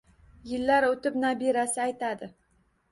[0.53, 2.33] Yillar oʻtib, nabirasi aytadi